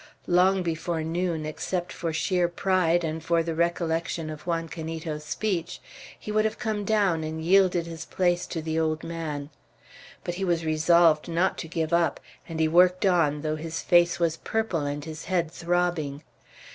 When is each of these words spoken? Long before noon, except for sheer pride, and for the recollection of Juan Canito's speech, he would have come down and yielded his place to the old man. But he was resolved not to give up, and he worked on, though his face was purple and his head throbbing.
Long 0.25 0.63
before 0.63 1.03
noon, 1.03 1.45
except 1.45 1.93
for 1.93 2.11
sheer 2.11 2.47
pride, 2.47 3.03
and 3.03 3.23
for 3.23 3.43
the 3.43 3.53
recollection 3.53 4.31
of 4.31 4.47
Juan 4.47 4.67
Canito's 4.67 5.23
speech, 5.23 5.79
he 6.19 6.31
would 6.31 6.43
have 6.43 6.57
come 6.57 6.83
down 6.83 7.23
and 7.23 7.39
yielded 7.39 7.85
his 7.85 8.05
place 8.05 8.47
to 8.47 8.63
the 8.63 8.79
old 8.79 9.03
man. 9.03 9.51
But 10.23 10.33
he 10.41 10.43
was 10.43 10.65
resolved 10.65 11.27
not 11.27 11.55
to 11.59 11.67
give 11.67 11.93
up, 11.93 12.19
and 12.49 12.59
he 12.59 12.67
worked 12.67 13.05
on, 13.05 13.41
though 13.41 13.57
his 13.57 13.83
face 13.83 14.19
was 14.19 14.37
purple 14.37 14.87
and 14.87 15.05
his 15.05 15.25
head 15.25 15.51
throbbing. 15.51 16.23